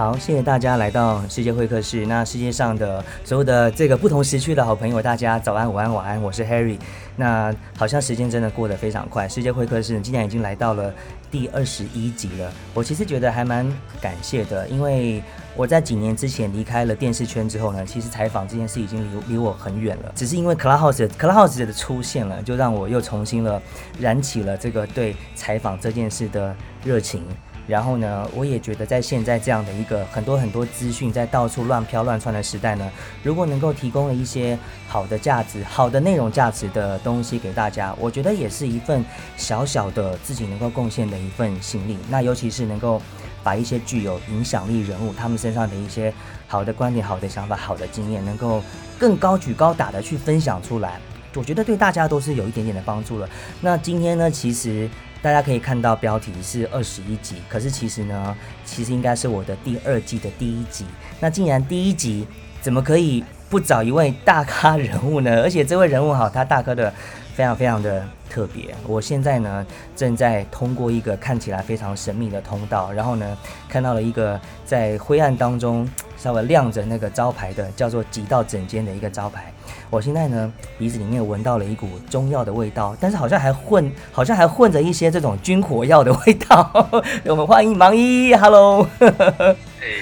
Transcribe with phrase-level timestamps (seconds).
[0.00, 2.06] 好，谢谢大家来到世界会客室。
[2.06, 6.78] 那世界上的所有的这个不同时区的好朋友，大家早安、午安、晚安，我是 Harry。
[7.16, 10.90] 那好像时间真的过得非常快，世界会客室今年已经来到了
[11.30, 12.50] 第二十一集了。
[12.72, 15.22] 我其实觉得还蛮感谢的，因为
[15.54, 20.10] 我在几年之前离开了电视圈之后呢，其实采访这件事已经离离我很远了。
[20.14, 23.60] 只是因为 Clubhouse Clubhouse 的出现了，就让我又重新了
[23.98, 27.22] 燃起了这个对采访这件事的热情。
[27.66, 32.90] 然后呢，我也觉得在现在这样的一个很多很多资讯在到处乱飘乱窜的时代呢，
[33.22, 39.04] 如果能够提供了一些好的价值、好的内容价值的东西给大家，我觉得也是一份
[39.36, 41.96] 小小的自己能够贡献的一份心力。
[42.08, 43.00] 那尤其是能够
[43.44, 46.12] 把一些具有影响力人物他们身上的一些
[46.48, 48.60] 好的观点、好的想法、好的经验，能够
[48.98, 50.98] 更高举高打的去分享出来，
[51.36, 53.28] 我觉得对大家都是有一点点的帮助了。
[53.60, 54.90] 那今天呢，其实。
[55.22, 60.84] 大家可以看到标题是二十一集，可是其实呢，其实应该是我的第二季的第一集。
[61.20, 62.26] 那竟然第一集，
[62.62, 65.40] 怎么可以不找一位大咖人物呢？
[65.42, 66.92] 而且这位人物好，他大哥的
[67.40, 68.74] 非常非常的特别。
[68.86, 79.50] 我现在呢，正在通过一个看起来非常神秘的通道，然后呢，看到了一个在灰暗当中稍微亮着那个招牌的，叫做“几道整间”的一个招牌。
[79.88, 86.70] 我现在呢，鼻子里面闻到了一股中药的味道，但是好像还混， 好像还混着一些这种军火药的味道。
[87.24, 88.86] 我们欢迎盲一，Hello。
[88.98, 89.08] 嘿，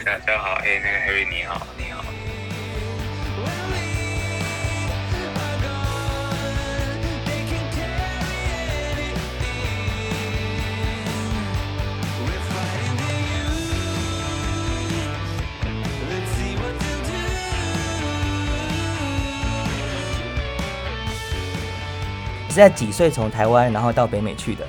[0.05, 1.65] 大家好，嘿，那个 Harry 你好。
[22.59, 24.67] 在几岁从台湾然后到北美去的？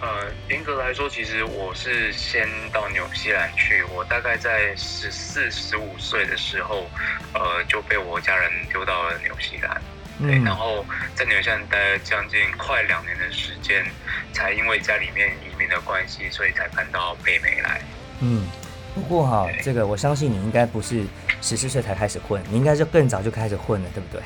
[0.00, 0.08] 呃，
[0.48, 3.82] 严格来说，其实我是先到纽西兰去。
[3.94, 6.88] 我大概在十四、十五岁的时候，
[7.34, 9.78] 呃，就被我家人丢到了纽西兰。
[10.22, 10.82] 对，然后
[11.14, 13.84] 在纽西兰待了将近快两年的时间，
[14.32, 17.82] 才因为家里面移民的关系，所以才搬到北美来。
[18.20, 18.48] 嗯。
[18.92, 21.04] 不过哈，这个我相信你应该不是
[21.40, 24.20] 十四岁才开始混，你应该是更早就开始混了，对不对？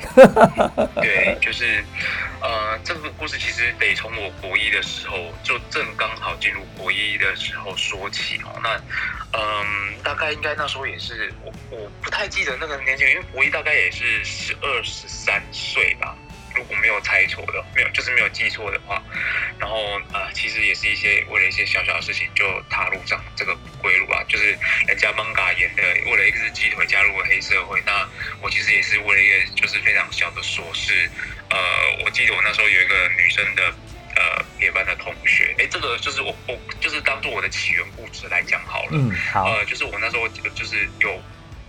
[1.05, 1.85] 对，就是，
[2.41, 8.59] 呃，这个故事其实得从我国一的时候，就正刚好进入国一的时候说起哦。
[8.63, 8.75] 那，
[9.37, 16.17] 嗯，大概应该那时候也是我我不太记得那个年纪，因为国一大概也是十二十三岁吧。
[16.55, 19.01] 如果没有猜错的，没有就是没有记错的话，
[19.59, 24.57] 然后呃，其实也是一些为了一些小小的事情就踏入上这个归路啊，就是
[24.87, 28.07] 人家 manga 演的，为了一只鸡腿加入了黑社会，那
[28.41, 31.09] 我其实也是为了一个就是非常小的琐事，
[31.49, 31.57] 呃，
[32.03, 33.73] 我记得我那时候有一个女生的
[34.15, 41.21] 呃别班的同学，哎，这个就是我我就是当做我的起源故事来讲好了，嗯，好，呃，就是我那时候就是有。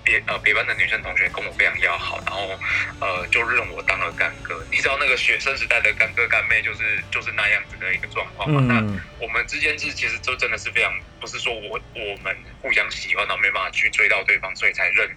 [0.07, 2.59] 别呃，别班的女生同学跟我非常要好，然后
[3.01, 4.65] 呃，就认我当了干哥。
[4.71, 8.61] 你知道那个学生时代的干哥干妹就是就是那样子的一个状况嘛？
[8.63, 8.81] 那
[9.19, 10.95] 我们之间是其实就真的是非常，
[11.27, 15.11] 不是说我我们互相喜欢到没办法去追到对方，所以才认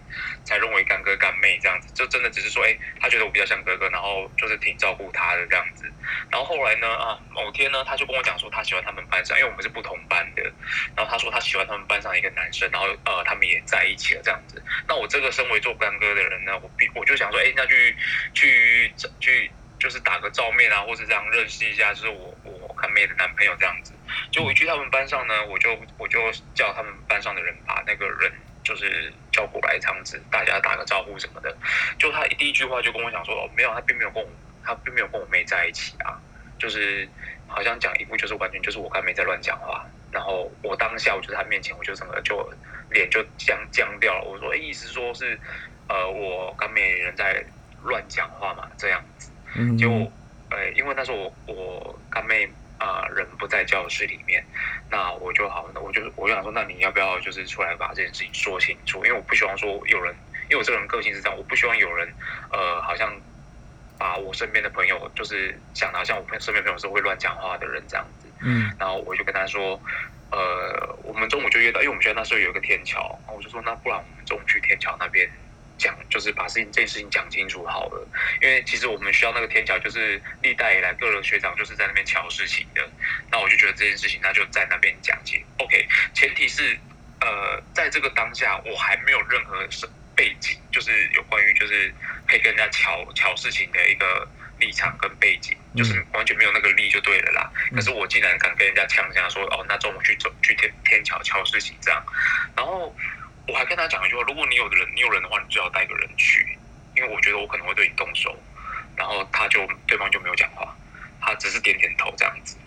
[0.44, 1.94] 才认为干哥干妹这样子。
[1.94, 5.86] 就真的只是说，哎，他觉得我比较像哥哥，然后就是挺照顾他的这样子。
[6.32, 10.42] 然后后来呢，啊，某天呢，他就跟我讲说，他喜欢他们班上，因为我们是不同班的。
[10.96, 14.60] 然后他说他喜欢他们班上一个男生，然后呃，他们也在一起了这样子。
[14.88, 17.96] 那我这个身为做干哥的人呢，我比我就想说，哎，那去
[18.34, 23.94] 去去，就是打个照面啊，或者这样认识一下，就是我我干妹的男朋友这样子。
[24.32, 26.20] 就我去他们班上呢，我就我就
[26.54, 28.32] 叫他们班上的人把那个人
[28.64, 31.56] 就是叫过来，这样子大家打个招呼什么的。
[31.98, 34.30] 就他第一句话就跟我讲说，哦，没有，他并没有跟我，
[34.64, 36.20] 他并没有跟我妹在一起啊，
[36.58, 37.08] 就是
[37.48, 39.86] 好像讲一部就是完全就是我干妹在乱讲话。
[40.12, 42.52] 然后我当下我就在他面前，我就整个就
[42.90, 44.24] 脸就僵僵掉了。
[44.24, 45.40] 我说，哎，意思说是，
[45.88, 47.46] 呃，我干妹人在
[47.84, 49.32] 乱讲话嘛，这样子。
[49.56, 49.78] 嗯。
[49.78, 49.88] 就，
[50.50, 52.50] 呃，因为那时候我我干妹
[52.80, 54.44] 啊人不在教室里面，
[54.90, 59.06] 那我就好，那我就我就想说，那你要不要就是出来把这件事情说清楚？
[59.06, 60.16] 因为我不希望说有人，
[60.50, 62.12] 因为我这个人个性是这样，我不希望有人，
[62.52, 63.14] 呃，好像
[63.98, 68.28] 把我身边的朋友就是讲的好像我朋身边朋友是会乱讲话的人这样子。
[68.42, 69.80] 嗯，然后我就跟他说，
[70.32, 75.30] 呃，我们中午就约到，因为我们学校那时候有一个天桥，然后我就说，那不然我们中午去天桥那边
[75.80, 78.08] 讲，就是把事情这件事情讲清楚好了。
[78.42, 82.88] 因为其实我们需要那个天桥就是历代以来各个学长就是在那边瞧事情的，
[83.32, 85.44] 那我就觉得这件事情那就在那边讲清。
[85.58, 86.78] OK，前提是，
[87.22, 91.92] 呃，在这个当下我还没有任何是背景，就是有关于就是
[92.28, 94.28] 可以跟人家瞧瞧事情的一个。
[94.60, 97.50] 立场跟背景就是完全没有那个力就对了啦。
[97.74, 102.06] 可是我竟然敢跟人家呛下说哦，那中午去走去天天桥敲事情这样，
[102.58, 102.94] 然后
[103.48, 106.46] 我还跟他讲一句话：如果你有人，你有人的话，你最好带个人去，
[106.96, 108.36] 因为我觉得我可能会对你动手。
[108.96, 110.76] 然后他就对方就没有讲话，
[111.22, 112.58] 他只是点点头这样子。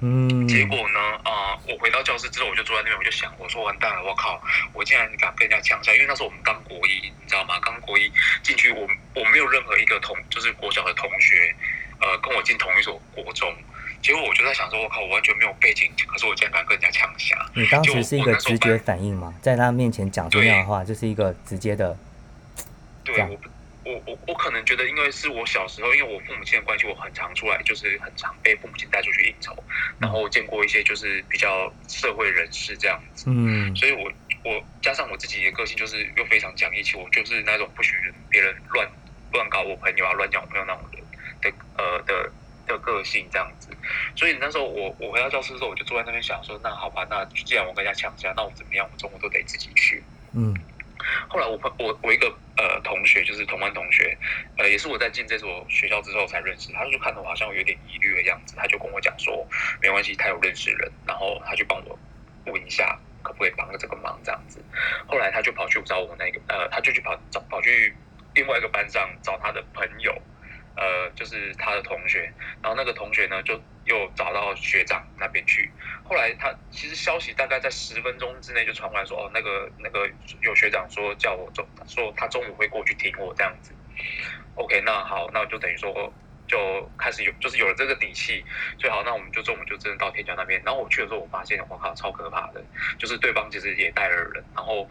[0.00, 1.00] 嗯，结果呢？
[1.22, 4.42] 啊，我回到教室之后，我就坐在那边，我就想，我说完蛋了，我靠，
[4.74, 7.58] 我竟然敢跟人家呛下，因为那时候我们刚国一，你知道吗？
[7.62, 8.12] 刚国一
[8.42, 11.54] 进去，我我没有任何一个同，就是国小的同学，
[12.00, 13.54] 呃，跟我进同一所国中。
[14.06, 17.36] 结果我就在想说，我靠，我完全没有背景，可是我竟然敢跟人家呛下。
[17.56, 21.98] 你当时是一个直觉反应吗，在他面前讲出那样的话，就是一个直接的。
[23.02, 23.36] 对，我。
[23.86, 29.56] 我我我可能觉得，因为是我小时候，因为我父母亲的关系，我很常出来，就是很常被父母亲带出去应酬，
[30.00, 34.10] 然后见过一些就是比较社会人士这样子，嗯，所以我
[34.42, 38.90] 我加上我自己的个性，就是又非常讲义气，我就是那种不许人别人乱
[39.30, 41.04] 乱搞我朋友啊，乱讲我朋友那种人
[41.40, 42.32] 的呃的
[42.66, 43.68] 的个性这样子，
[44.16, 50.02] 所以那时候我我回到教室的时候，我就坐在那边想说，那好吧，那既然我跟人家抢下，那我怎么样，我中午都得自己去，
[50.34, 50.54] 嗯。
[51.28, 52.26] 后来我朋我我一个
[52.56, 54.16] 呃同学就是同班同学，
[54.56, 59.46] 呃也是我在进这所学校之后才认识，他就看到我好像有点疑虑的样子，他就跟我讲说
[59.80, 61.96] 没关系，他有认识人，然后他去帮我
[62.46, 64.58] 问一下可不可以帮个这个忙这样子。
[65.06, 67.94] 后来他就跑去找我那个呃，他就去跑找跑去
[68.34, 70.12] 另外一个班上找他的朋友。
[70.76, 72.30] 呃，就是他的同学，
[72.62, 75.70] 然后那个同学呢，就又找到学长那边去。
[76.04, 80.08] 后来他其实消息大概在十分钟之内就传过来，说哦，那个那个
[80.42, 83.72] 有学长说叫我中，说他中午会过去听我这样子。
[84.54, 86.12] OK，那好，那我就等于说
[86.46, 88.44] 就开始有，就是有了这个底气，
[88.78, 90.62] 最好那我们就中午就真的到天桥那边。
[90.64, 92.62] 然后我去的时候，我发现我靠，超可怕的，
[92.98, 94.86] 就是对方其实也带了人，然后。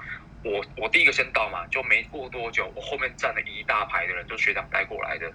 [0.46, 5.26] 我我第一个先到嘛，就没过多久，我后面站了一大排的人，就学长带过来的。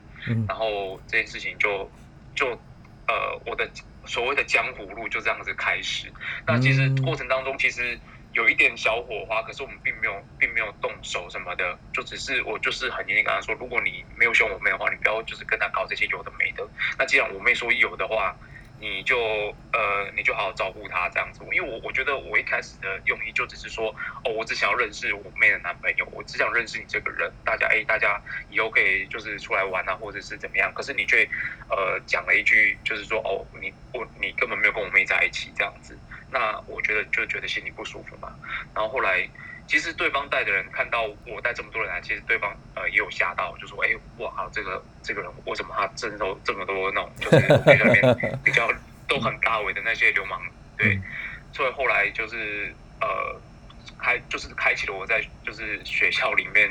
[0.46, 1.90] 然后这件事情就
[2.36, 2.46] 就
[3.08, 3.68] 呃，我的
[4.06, 6.12] 所谓的江湖路就这样子开始。
[6.46, 7.98] 那其实过程当中其实
[8.34, 16.64] 有一点小火花，可是我们并没有并没有动手什么的，就只是我就是很严厉跟他说，如果你没有凶我妹的话，你不要就是跟他搞这些有的没的。
[16.96, 18.36] 那既然我妹说有的话。
[18.80, 19.18] 你就
[19.72, 23.94] 呃，你就好好照顾他这样子，因为我我觉得我一开始的用意就只是说，
[24.24, 28.18] 哦，我只想要认识我妹的男朋友，我只想认识你这个人，大家哎，大家
[28.48, 30.72] 以后可以就是出来玩啊，或者是怎么样。
[30.74, 31.28] 可是你却
[31.68, 35.98] 呃讲了一句，就是说，哦，你我你根本没有跟我妹在一起这样子，
[36.30, 38.32] 那我觉得就觉得心里不舒服嘛。
[38.74, 39.28] 然后后来。
[39.70, 47.38] 其实对方带的人看到我带这么多人来，其实对方呃也有吓到，就说：“哎，哇靠，这个这个人为什么他征收这么多那种就是
[48.42, 48.68] 比较
[49.06, 50.42] 都很大尾的那些流氓？”
[50.76, 50.98] 对，
[51.52, 53.40] 所以后来就是呃
[53.96, 56.68] 开就是开启了我在就是学校里面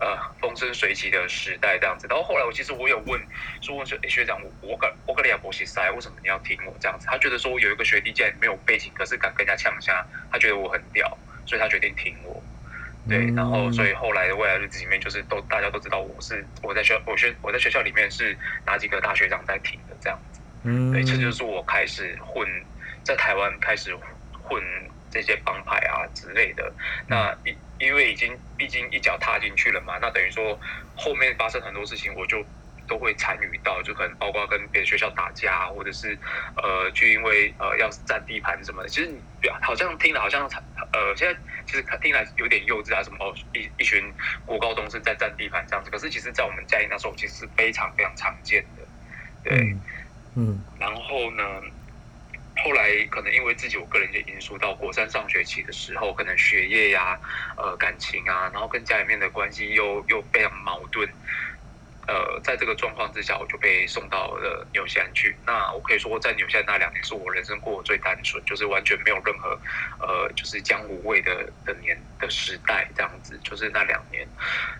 [0.00, 2.06] 呃风生水起的时代这样子。
[2.08, 3.20] 然后后来我其实我有问
[3.60, 11.18] 说问说：“哎，学长，我我跟我跟李亚博西塞，为什么你要听我这样子？”他觉得说有一个学弟竟然没有背景，可是敢跟人家呛下，他觉得我很屌。
[11.48, 12.42] 所以他决定挺我，
[13.08, 18.36] 对，然后所以后来的未来日子里面，就是都大家都知道我是我在学我学我在学校里面是
[18.66, 22.46] 哪几个大学长在挺的这样子，嗯，对，这就是我开始混
[23.02, 23.96] 在台湾开始
[24.42, 24.62] 混
[25.10, 26.70] 这些帮派啊之类的。
[27.06, 30.60] 那因因为已经毕竟一脚踏进去了嘛，那等于说
[30.94, 32.44] 后面发生很多事情，我就。
[32.88, 36.18] 都会参与到，就可能包括跟别的学校打架，或者是
[36.62, 38.88] 呃，去因为呃要占地盘什么的。
[38.88, 39.22] 其实你
[39.62, 40.48] 好像听了好像
[40.92, 44.12] 呃，现在其实听来有点幼稚啊，什么哦一一群
[44.44, 45.90] 国高中生在占地盘这样子。
[45.90, 48.82] 可是其实，在我们家里那时候，其实是非常非常常见的。
[49.44, 49.76] 对，
[50.34, 50.64] 嗯。
[50.80, 51.44] 然后呢，
[52.64, 57.18] 后来可能因为自己我个人的因素，到国三上学期的时候，可能学业呀、
[57.56, 61.08] 呃感情啊，然后跟家里面的关系又又非常矛盾。
[62.08, 65.38] 呃，在这个状况之下，我就被送到了纽西兰去。
[65.46, 69.50] 那我可以说，在纽西兰那两年是我人生过得最单纯，就是完全没有任何
[70.00, 73.38] 呃，就是江湖味的的年的时代这样子。
[73.44, 74.26] 就是那两年，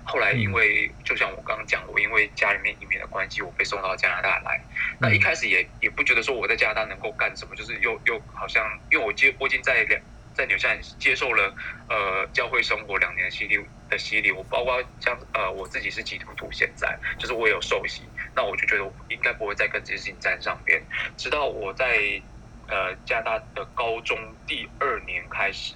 [0.05, 4.65] 后来因为就像我刚刚讲，我因为家里面移民的关系，我被送到加拿大来。
[4.99, 10.01] 那一开始也也不觉得说我在加拿大能够干什么，就是又又好像因为我接我已经在两。
[10.39, 11.53] 在纽西兰接受了
[11.89, 13.59] 呃教会生活两年的洗礼
[13.91, 18.05] 的洗礼，我包括像呃我自己是基督徒，现在就是我有受洗，
[18.37, 20.81] 那我就觉得我应该不会再跟这些事情沾上边。
[21.17, 22.23] 直到我在
[22.69, 24.17] 呃加拿大的高中
[24.47, 25.75] 第二年开始，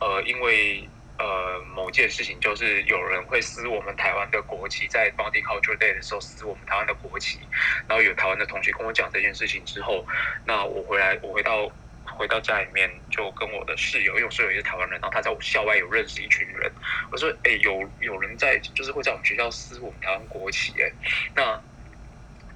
[0.00, 0.88] 呃因为
[1.18, 7.40] 呃某件事情，就是有人会撕我们台湾的国旗，在 Multicultural Day 的时候撕我们台湾的国旗，
[7.86, 10.06] 然后有台湾的同学跟我讲这件事情之后，
[10.46, 11.70] 那我回来我回到。
[12.16, 16.72] 回到家里面，就跟我的室友，因为我室友也是台湾人，然后他在校外有认识一群人。
[17.10, 20.90] 我说：“哎，有有人在，就是会在我们学校撕我们台湾国旗。”哎，
[21.34, 21.62] 那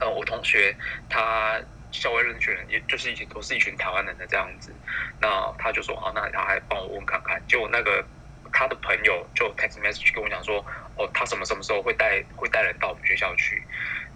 [0.01, 0.75] 呃，我同学
[1.09, 4.75] 他校外认学人，也就是一群都是一群台湾人的这样子。
[5.21, 7.41] 那他就说好，那他还帮我问看看。
[7.47, 8.05] 结果那个
[8.53, 10.65] 他的朋友就 text message 跟我讲说，
[10.97, 13.63] 哦，他什么什么时候会带会带人到我们学校去，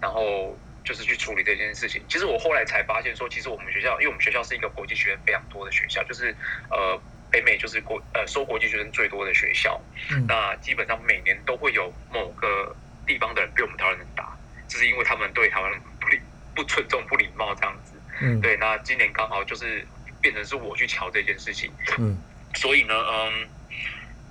[0.01, 2.01] 然后就是去处理这件事情。
[2.07, 6.33] 其实我后来才发现说，其实我们学校，因为我们学校是一个国际学生非常多的学校，就是
[6.69, 6.99] 呃。
[7.29, 9.77] 北美就是国呃收国际学生最多的学校，
[10.09, 12.73] 嗯那基本上每年都会有某个
[13.05, 14.31] 地方的人被我们台湾人打，
[14.69, 16.17] 这是因为他们对台湾人不礼
[16.55, 17.99] 不尊重不礼貌这样子。
[18.21, 19.85] 嗯，对，那今年刚好就是
[20.21, 21.69] 变成是我去瞧这件事情。
[21.97, 22.17] 嗯，
[22.55, 23.49] 所以呢，嗯，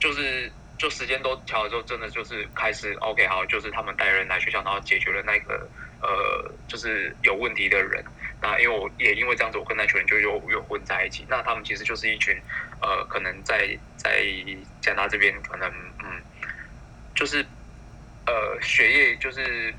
[0.00, 5.68] 就是就时间都调了之后，真的就是开始 OK 好，就是他们带人来学校，然后解决了那个
[6.00, 8.04] 呃就是有问题的人。
[8.42, 11.24] 那因为我也因为这样子，我跟那群人就又又混在一起。
[11.28, 12.36] 那他们其实就是一群，
[12.82, 14.22] 呃，可能在在
[14.80, 15.68] 加拿大这边，可能
[16.04, 16.22] 嗯，
[17.14, 17.44] 就是
[18.26, 19.74] 呃，学业就是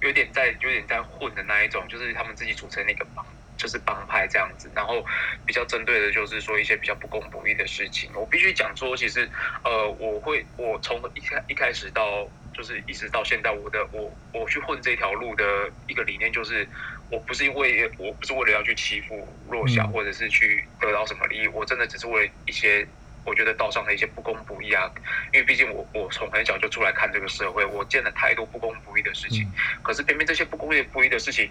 [0.00, 3.24] 有点在有点在混的那一种，就是他们自己组成那个帮，
[3.56, 4.70] 就是帮派这样子。
[4.74, 5.06] 然后
[5.46, 8.10] 比较针对的就是说一些比较不公不义的事情。
[8.14, 9.30] 我必须讲说，其实
[9.62, 16.66] 呃，我会我从一开一开始到就是一直到现在，我的我我去混这条路的一个理念就是。
[17.10, 22.88] 我不是因为我不是为了要去欺负弱小，或者是去得到什么利益，我真的只是为了一些
[23.22, 24.90] 我觉得道上的一些不公不义啊。
[25.30, 29.46] 因为毕竟我我从很小就出来看这个社会，我见了太多不公不义的事情。
[29.82, 31.50] 可是偏偏这些不公义不义的事情，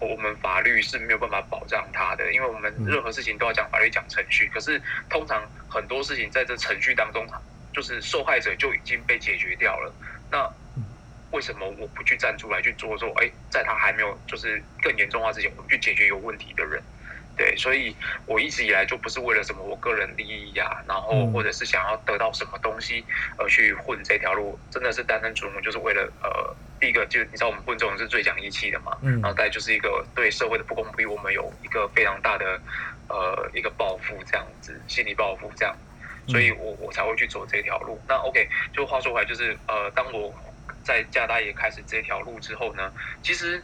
[0.00, 4.50] 我们法律是没有办法保障它的，因为我们任何事情都要讲法律讲程序。
[4.50, 4.80] 可是
[5.10, 7.26] 通常很多事情在这程序当中，
[7.72, 9.92] 就是受害者就已经被解决掉了。
[10.30, 10.50] 那
[11.30, 16.82] 为什么我不去站出来去做说，哎，在他还没有就是更严重化之前，我们去解决有问题的人，
[17.36, 23.04] 对，所以我一直以来就不是为了什么我个人利益呀，然后或者是想要得到什么东西
[23.38, 32.60] 而去混这条路，真的是单单纯纯就是为了呃，第一个就你知道我们混这种是最讲义气的嘛，嗯，然后再就是一个对社会的不公不义，我们有一个非常大的
[33.08, 35.74] 呃一个报复这样子，心理报复这样，
[36.28, 38.00] 所以我我才会去走这条路。
[38.08, 40.32] 那 OK，就话说回来，就是呃，当我。
[40.84, 43.62] 在加拿大也开始这条路之后呢，其实，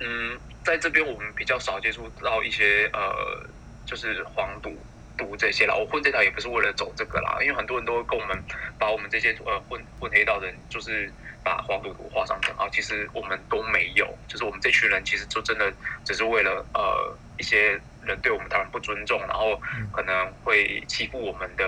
[0.00, 3.46] 嗯，在这边我们比较少接触到一些呃，
[3.86, 4.76] 就是黄赌
[5.16, 5.74] 毒这些啦。
[5.76, 8.42] 我混这条也不是为了走这个啦，因为很多人都会跟我们
[8.76, 11.08] 把我们这些呃混混黑道的人，就是
[11.46, 12.68] 把黄赌毒画上等号。
[12.70, 15.72] 其实我们都没有，就是我们这群人其实就真的
[16.04, 19.60] 只是为了呃一些人对我们当然不尊重，然后
[19.92, 21.64] 可能会欺负我们的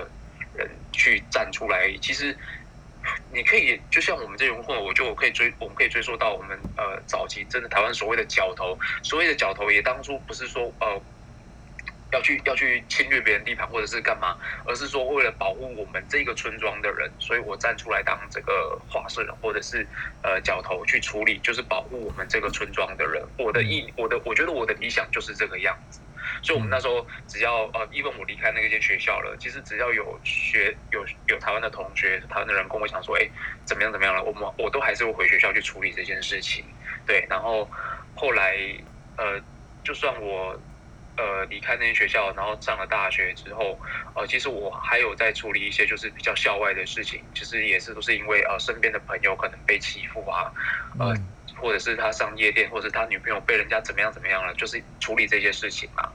[0.57, 1.97] 人去站出来。
[2.03, 2.37] 其实。
[3.33, 11.01] 你可以就像我们这种混，我就可以追，我们可以追溯到我们呃早期真的台湾所谓的角头，所谓的角头也当初不是说呃
[12.13, 14.37] 要去要去侵略别人地盘或者是干嘛，
[14.67, 19.87] 而是说为了保护我们这个村庄的人，所以我站出来当这个话事人或者是
[20.23, 23.23] 呃角头去处理，就是保护我们这个村庄的人。
[23.39, 26.01] 我的意，我的我觉得我的理想就是这个样子。
[26.43, 33.27] 所以，我们那时候只要呃，因为我离开那个间学校了，其实只要有学有有台湾的同学、台湾的人跟我讲说，哎，
[33.65, 36.65] 怎么样怎么样了，我们我都还是会回学校去处理这件事情。
[37.07, 37.69] 对，然后
[38.15, 38.57] 后来
[39.17, 39.41] 呃，
[39.83, 40.55] 就算我
[41.19, 43.79] 呃离开那间学校，然后上了大学之后，
[44.15, 50.53] 呃，其实我还有在处理一些就是比较校外的事情，其实也是都是因为呃身边的朋友可能被欺负啊，
[50.99, 51.13] 呃，
[51.61, 56.09] 或者是他上夜店，或者是他女朋友被人家怎么样怎么样了，就是处理这些事情嘛。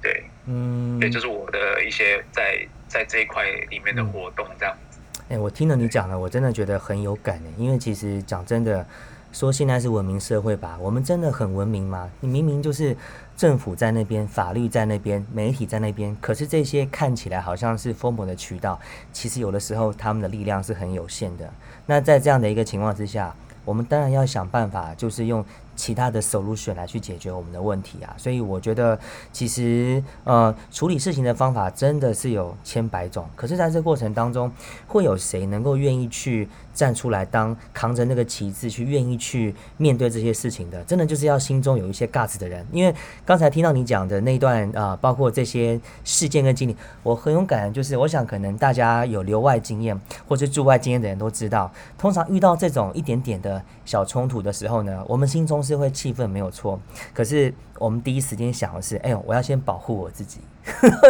[0.00, 5.00] 对，嗯，对，就是我的一些在在这一块里面的活动这样子。
[5.28, 7.50] 哎，我听了你讲了，我真的觉得很有感的。
[7.58, 8.86] 因为其实讲真的，
[9.32, 12.08] 说现在是文明社会吧，我们真的很文明吗？
[12.20, 12.96] 你明明就是
[13.38, 18.78] 政府在那边，法律在那边，媒体在那边，可是这些看起来好像是疯魔的渠道，
[19.12, 21.48] 其实有的时候他们的力量是很有限的。
[21.86, 23.32] 那在这样的一个情况之下，
[23.64, 25.44] 我们当然要想办法，就是用。
[25.78, 28.98] 其他的 solution 来去解决我们的问题啊，所以我觉得
[29.32, 34.50] 其实呃处理事情的方法真的是有千百种，可是在这过程当中，
[34.88, 36.48] 会有谁能够愿意去
[36.78, 40.82] 站出来当扛着那个旗帜去愿意去面对这些事情的？
[40.84, 42.66] 真的就是要心中有一些 guts 的人。
[42.72, 42.94] 因为
[43.26, 55.58] 刚才听到你讲的那段啊，包括这些事件跟经历，我很勇敢，就是我想可能大家有留外经验或者驻外经验的人都知道，通常遇到这种一点点的小冲突的时候呢，我们心中。
[55.60, 56.80] 是会气愤没有错，
[57.12, 60.40] 可是我们第一时间想的是，哎呦，我要先保护我自己。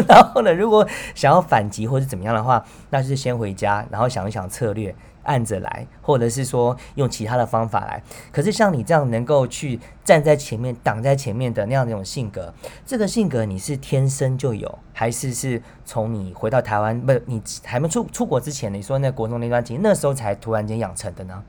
[0.08, 0.84] 然后呢，如果
[1.14, 4.92] 想要反击或者怎么样的话，那就是先回家，然后想一想策略，
[5.28, 8.02] 按着来，或者是说用其他的方法来。
[8.32, 12.52] 可是像你这样能够去站在前面、挡在前面的那样的一种性格，
[12.86, 21.44] 这个性格你是天生就有，还是是从你回到台湾，不，你还没出出国之前，你说那国中那段经，那时候才突然间养成的呢？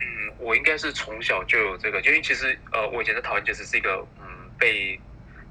[0.00, 0.04] 嗯
[0.40, 4.26] 我应该是从小就有这个，因为其实呃，我以前在台湾其实是一个嗯
[4.58, 4.98] 被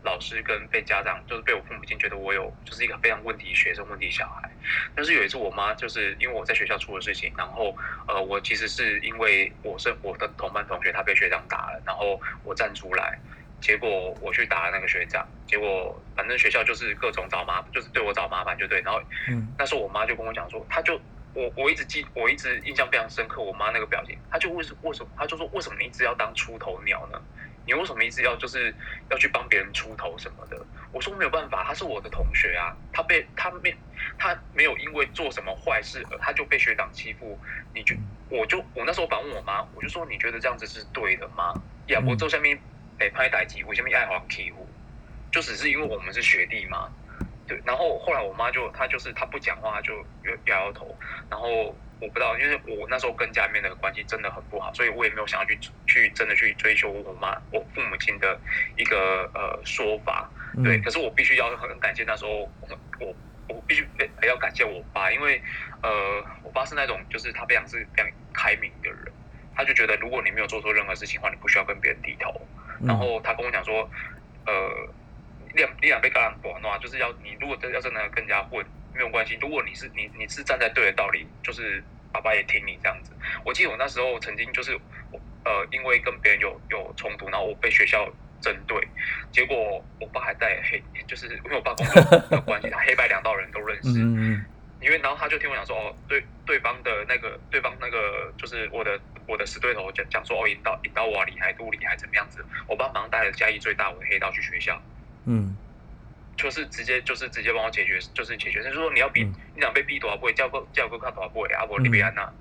[0.07, 4.49] 老师跟被家长，就是被我父母亲觉得我有就是一个非常问题学生、问题小孩。
[4.95, 7.75] 但是有一次，我妈就是因为我在学校出了事情，然后
[8.07, 13.19] 呃，我其实是因为我是我的同班同学，他被学长打了，然后我站出来，
[13.59, 18.81] 结果我去打了那个学长，结果反正学校就是各种找麻，就是对我找麻烦，就对。
[18.81, 20.99] 然后嗯那时候我妈就跟我讲说，她就
[21.33, 27.21] 我我一直记，我一直印象非常深刻，我妈那个表情，她就为什为什么，她就说为什么你一直要当出头鸟呢？
[27.67, 28.73] 你为什么一直要就是
[29.11, 30.57] 要去帮别人出头什么的？
[30.93, 33.75] 我说没有办法，他是我的同学啊，他被他没
[34.17, 37.37] 他没有因为做什么坏事而他就被学长欺负，
[37.73, 37.93] 你就
[38.29, 41.53] 我就我那时候反问我妈，我就说你觉得这样子是对的吗？
[41.87, 42.57] 呀，我做下面
[42.97, 44.65] 被拍歹机，我下面爱黄欺负，
[45.29, 46.89] 就只是因为我们是学弟嘛，
[47.45, 47.61] 对。
[47.65, 49.93] 然后后来我妈就她就是她不讲话，就
[50.23, 50.97] 摇摇头，
[51.29, 51.75] 然后。
[51.99, 58.39] 我不知道，因为我那时候跟家里面的关系真的很不好，所以我也没有想要去去真的去追求我妈我父母亲的
[58.75, 60.29] 一个呃说法，
[60.63, 60.79] 对。
[60.81, 62.29] 可是我必须要很感谢那时候
[62.61, 63.15] 我我
[63.49, 63.87] 我必须
[64.21, 65.41] 还要感谢我爸，因为
[65.81, 69.11] 呃我爸是那种就是他非常是非常开明的人，
[69.55, 72.31] 他就觉得如果你没有做错任何事情的话，你不需要跟别人低头。
[72.85, 73.89] 然后他跟我讲说，
[74.45, 74.53] 呃，
[75.47, 78.63] 你两两被干不的话，就是要你如果真要真的跟人家混。
[78.97, 83.11] 没有关系，如果你是你你是站在对的道理，就是爸爸也听你这样子。
[83.45, 84.73] 我记得我那时候曾经就是
[85.11, 88.11] 我呃，因为跟别人有有冲突，然后我被学校
[88.41, 88.75] 针对，
[89.31, 89.55] 结果
[90.01, 94.01] 我爸还带黑，就是因为我爸工作的关系，他黑白两道人都认识。
[94.03, 94.43] 嗯
[94.79, 102.45] 因为然后他就听我讲说，哦，对对方的那个对方那个就是我的我的死对头讲讲说，哦，引导引导我厉害，多厉害怎么样子？
[102.67, 104.79] 我爸马上带了家义最大我的黑道去学校。
[105.25, 105.57] 嗯。
[106.37, 108.61] 就是直接就是直接帮我解决，就是解决。
[108.61, 109.23] 就是说你要逼
[109.55, 112.31] 你想被逼多少倍，叫个叫个看多少倍，阿伯利比安娜，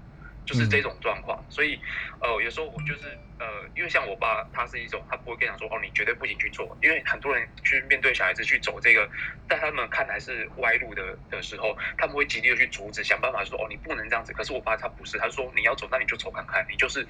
[0.45, 1.42] 就是这种状况。
[1.49, 1.81] 所以
[2.20, 6.77] 呃，有时候我就是呃，因为像我爸，他是一种他不会跟你讲说哦，你绝对不行去做。
[6.83, 9.09] 因为很多人去面对小孩子去走这个，
[9.49, 14.33] 在他们看来是歪路的的时候，他们会极力的去阻止，想办法说哦，你不能这样子。
[14.35, 16.66] 可是我爸他不是，他说你要走，那你就走看看。
[16.70, 17.07] 你就是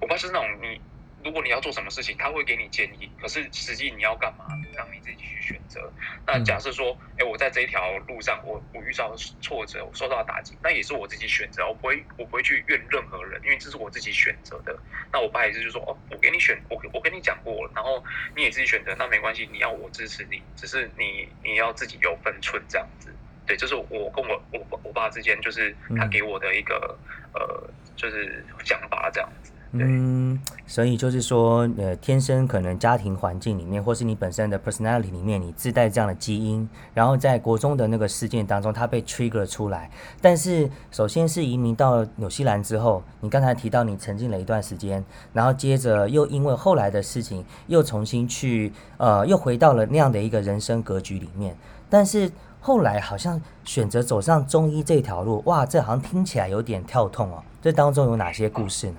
[0.00, 0.80] 我爸是那种你。
[1.24, 4.44] 如果你要做什么事情，他会给你建议，可是实际你要干嘛，
[4.76, 5.92] 让你自己去选择。
[6.26, 14.78] 那假设说，哎，我在这一条路上，我我遇到挫折，我受到打击，那也是我自己选择，我不会我不会去怨任何人，因为这是我自己选择的。
[15.12, 18.02] 那我爸也是就说，哦，我给你选，我我跟你讲过了，然后
[18.36, 23.12] 你也自己选择，那没关系，你要我支持你，只是你你要自己有分寸这样子。
[23.46, 26.98] 对，这是我跟我我我爸之间，就是他给我的一个
[27.32, 29.52] 呃，就是想法这样子。
[29.80, 39.90] 嗯，所以就是说，呃，天生可能家庭环境里面，或是你本身的 personality 里面，你自带这样的基因，然后在国中的那个事件当中，它被 trigger 出来。
[40.20, 51.56] 但是，首先是移民到纽西兰之后，你刚才提到你沉浸了一段时间，然后接着又因为后来的事情，又重新去，呃，又回到了那样的一个人生格局里面。
[51.88, 57.42] 但是后来好像选择走上中医这条路，哇，这好像听起来有点跳痛哦。
[57.62, 58.96] 这当中有哪些故事呢？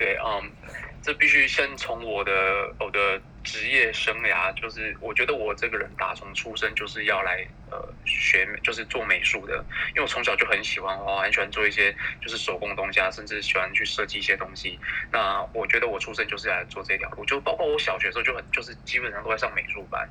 [0.00, 0.50] 对，嗯，
[1.02, 2.32] 这必须先从我的
[2.78, 14.78] 我的职业生涯，就是我觉得我这个人打从出生就是要来呃学，就是做美术的，因为我从小就很喜欢画，很喜欢做一些就是手工东西啊，甚至喜欢去设计一些东西。
[15.10, 20.08] 那我觉得我出生就是来做这条路，就包括我小学的时候就很就是基本上都在上美术班。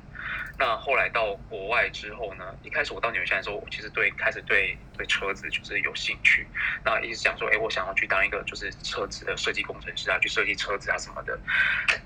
[0.58, 2.44] 那后来到国外之后呢？
[2.62, 6.46] 一开始我到纽西兰的时候，我其实对开始对对车子就是有兴趣。
[6.84, 11.38] 那一直想说，哎，我想要去当一个就是车子的设计工程师啊，去设计车子啊什么的。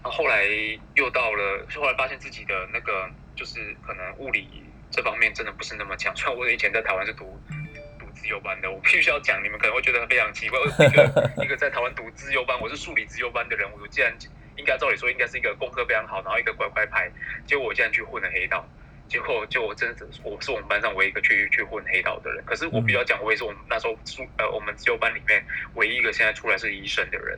[0.04, 0.46] 那后来
[0.94, 4.48] 又到了，后来发现自己的那个就是可能物理
[4.90, 6.14] 这方面真的不是那么强。
[6.14, 7.40] 虽然我以前在台湾是读
[7.98, 14.12] 读自由班的，我必须要讲，你们可能会觉得非常奇怪， 一个一个在台湾读自由班，我是数理自由班的人，我竟然。
[14.56, 17.10] 应该照理说应该是一个功课非常好，然后一个乖乖牌，
[17.44, 18.64] 结果我竟然去混了黑道，
[19.08, 22.44] 结果就我真的我是我们班上唯一一个去去混黑道的人。
[22.46, 27.36] 可是我比较讲，我也是我们那时候数呃我们自由班里面唯一一个现在出来是医生的人。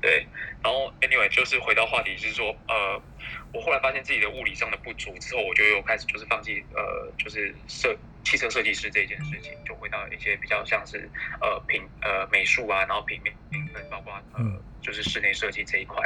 [0.00, 0.26] 对，
[0.62, 3.02] 然后 anyway 就是回到话题，就是说呃
[3.52, 11.08] 我后来发现自己的物理上的不足之后，我就又开始就是放弃呃就是设汽车设计师这件事情，就回到一些比较像是
[11.40, 14.62] 呃平呃美术啊，然后平面评分，包括呃。
[14.82, 16.00] 就是室内设计这一块。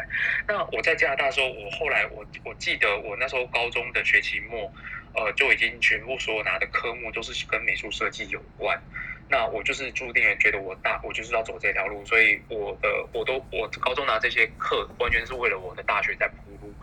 [0.48, 4.72] 那我在加拿大的时候，我后来我我记得我那时候高中的学期末，
[5.12, 8.80] 呃，就已经全部所有拿的科目都是跟美术设计有关。
[9.30, 16.74] 那我就是注定了觉得我大我就是要走这条路，所以我的我都我高中拿这些课完全是为了我的大学在铺路。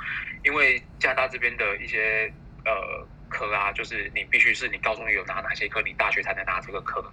[0.43, 2.31] 因为加拿大这边的一些
[2.65, 3.05] 呃。
[3.29, 7.03] 科啊，就是你必须是你高中有拿哪些科，你大学才能拿这个科。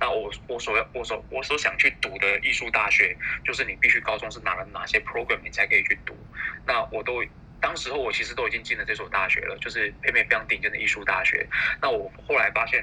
[0.00, 6.12] 那我我所要我所我所想去读的艺术大学，就是你必须高中是拿了哪些 program，你才可以去读。
[6.66, 7.22] 那我都
[7.60, 11.46] 当时候我其实都已经进了这所大学了，就是北美非常顶尖的艺术大学。
[11.80, 12.82] 那我后来发现，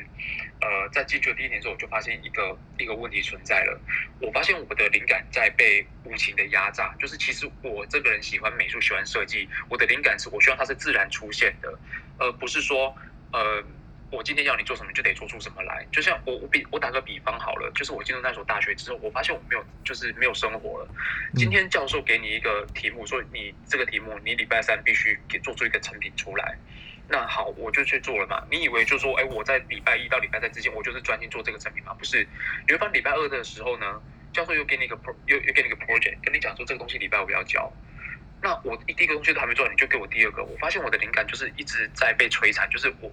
[0.62, 3.82] 呃，在进去的第一年之后，我就发现一个一个问题存在了。
[4.20, 11.80] 我发现我的灵感在被无情的压榨，就是其实我这个人喜欢美术，喜欢设计，我的灵感是我希望它是自然出现的，
[12.18, 12.96] 而不是说，
[13.32, 13.64] 呃。
[14.10, 15.86] 我今天要你做什么，就得做出什么来。
[15.92, 20.88] 就像我我比我打个比方好了，就是我进入那所大学之后，我发现我没有就是没有生活了。
[21.36, 26.58] 今天教授给你一个题目，说你这个题目你礼拜三必须给做出一个成品出来。
[27.10, 28.46] 那好，我就去做了嘛。
[28.52, 31.94] 你以为就说，哎，我在礼拜一到礼拜三之间，我就是专心做这个成品吗？
[31.94, 32.28] 不是。
[32.68, 34.02] 你会发现礼拜二的时候呢，
[34.34, 37.72] 教授又给你一个 pro，又又给你一个 project，跟你讲说这个东西礼拜五要交。
[38.48, 40.42] 那我第一个东西都还没做，你就给我第二个。
[40.42, 43.12] 我发现我的灵感就是一直在被摧残，就是我，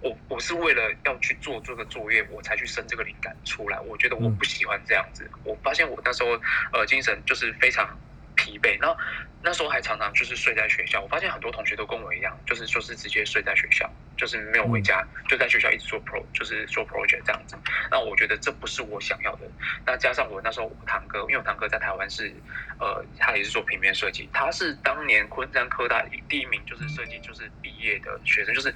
[0.00, 3.78] 我我是为了要去做这个作业，我才去生这个灵感出来。
[3.78, 5.30] 我觉得我不喜欢这样子。
[5.44, 6.30] 我发现我那时候
[6.72, 7.96] 呃精神就是非常。
[8.42, 8.96] 疲惫，那
[9.40, 11.00] 那时候还常常就是睡在学校。
[11.00, 17.56] 我发现很多同学都跟我一样，就是就是直接睡在学校，就是没有回家，就在学校一直做 pro，就是做 project 这样子。
[17.88, 19.48] 那我觉得这不是我想要的。
[19.86, 22.34] 那加上我那时候我堂哥，因为我堂哥在台湾是，
[22.80, 28.74] 呃，他也是做平面设计，他是当年昆山科大第一名，就是设计就是毕业的学生，就是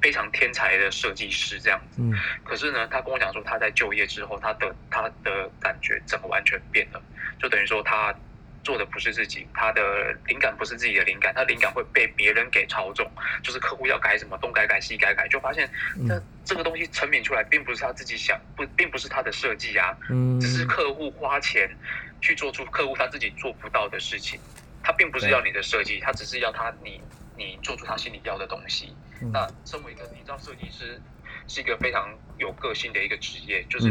[0.00, 2.00] 非常天才的设计师这样子。
[2.00, 2.14] 嗯。
[2.44, 7.02] 可是呢，他跟我讲说，他在就业之后，他的他的感觉整个完全变了，
[7.38, 8.14] 就等于说他。
[8.62, 13.10] 做的不是自己，他的灵感不是自己的灵感，他灵感会被别人给操纵，
[13.42, 19.96] 就是客户要改什么东改改西改改，就发现那这个东西成品出来，并不是他自己想，不并不是他的设计啊，
[20.40, 21.68] 只是客户花钱
[22.20, 24.38] 去做出客户他自己做不到的事情，
[24.82, 27.00] 他并不是要你的设计，他只是要他你
[27.36, 28.94] 你做出他心里要的东西。
[29.32, 31.00] 那身为一个你知道设计师
[31.46, 33.86] 是一个非常有个性的一个职业，就是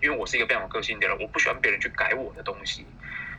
[0.00, 2.84] 因为我是一个非常有个性的人，我不喜欢别人去改我的东西。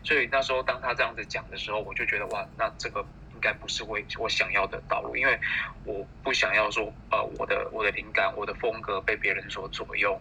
[0.03, 5.39] 所以那时候，当他这样子讲的时候，我就觉得哇，那这个应该不是我我想要的道路，因为
[5.85, 10.19] 我不想要说呃，我的我的灵感、我的风格被别人所左右。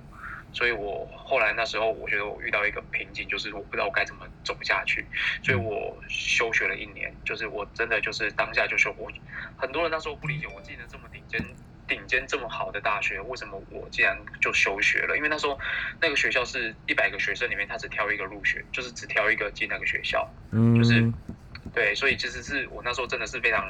[0.54, 5.08] 所以我后来那时候，我觉得我遇到一个瓶颈，就是我不知道我该怎么走下去，
[5.42, 7.10] 所以我休学了一年。
[7.24, 9.10] 就是我真的就是当下就休我，
[9.56, 11.40] 很多人那时候不理解，我进了这么顶尖。
[11.88, 15.16] 顶尖这么好的大学，为什么我竟然就休学了？
[15.16, 15.58] 因为那时候
[16.00, 20.26] 那个学校是一百个学生里面，他只挑一个入学，就是只挑一个进那个学校。
[20.52, 21.12] 嗯，就是
[21.74, 23.66] 对，所以其实是我那时候真的是非常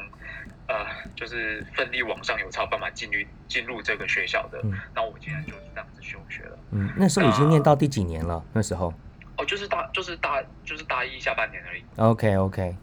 [0.68, 4.62] 呃，就是奋力往上有才有办法进入进入这个学校的。
[4.94, 6.58] 那我竟然就是这样子休学了。
[6.70, 8.44] 嗯，那时候已经念到第几年了？
[8.52, 8.92] 那时候
[9.38, 11.82] 哦，就是大就是大就是大一下半年而已。
[11.96, 12.76] OK OK，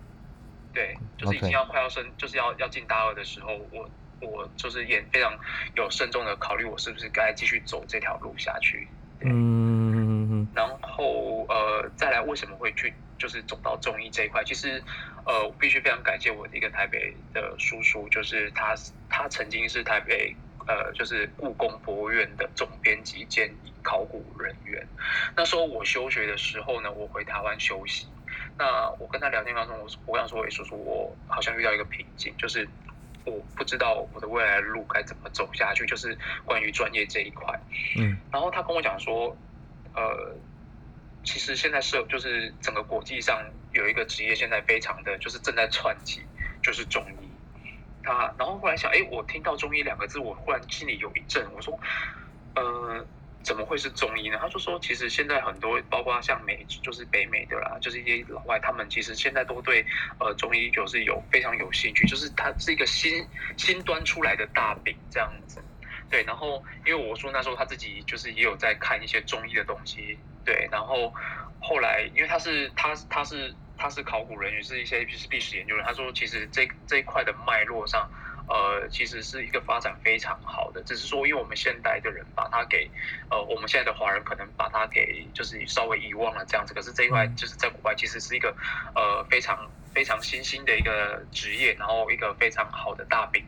[0.73, 3.89] 对，就是已经要快要升，就是要要进大二的时候，我。
[4.21, 5.38] 我就是也非常
[5.75, 8.88] 有慎重的考虑，我是不是该继续走这条路下去。
[9.21, 14.41] 嗯，然后呃，再来为什么会去就是走到中医这一块？
[14.45, 14.82] 其实
[15.25, 18.73] 呃，我必须非常感谢我的一个台北的叔叔，就是他
[19.10, 20.34] 他曾经是台北
[20.67, 23.53] 呃，就是故宫博物院的总编辑兼
[23.84, 24.88] 考古人员。
[25.36, 28.08] 那时候我休学的时候呢，我回台湾休息。
[28.58, 32.69] 那我跟他聊天当中，我我想说，哎，叔叔，我好像遇到一个瓶颈，就是。
[33.25, 37.60] 我不知道我的未来路该怎么走下去，就是关于专业这一块。
[37.97, 39.36] 嗯，然后他跟我讲说，
[39.93, 40.36] 呃，
[41.23, 46.21] 其实现在是就是整个国际上有一个职业现在非常的就是正在窜起，
[46.62, 47.29] 就是中医。
[48.03, 51.79] 他然后后来想，哎，我听到中医两个字，我忽然心里有一震，我说，
[52.55, 53.05] 呃。
[53.41, 54.38] 怎么会是中医呢？
[54.39, 59.86] 他就说，其实现在很多，包括像美，就是北美的啦，就是一些老外，他们其实现在都对
[60.19, 63.25] 呃中医就是有非常有兴趣，就是它是一个新
[63.58, 65.63] 新端出来的大饼这样子。
[66.10, 71.13] 对，然后因为我说那时候他自己就是也有在看一些中医的东西，对，然后
[71.60, 78.10] 后来因为他是他他是他是考古人员，是一些就是历史研究人，他说其实这这一块的脉络上。
[78.49, 82.89] 呃，其实是一个发展非常好的，只是说，因为我们现代的人把它给，
[83.29, 86.73] 呃，我们现在的华人可能把它给就是稍微遗忘了这样子。
[86.73, 88.49] 可是这一块就是在国外，其实是一个
[88.95, 93.45] 呃非常非常新兴的一个职业，然后一个非常好的大饼。